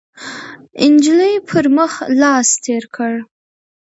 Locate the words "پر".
1.47-1.65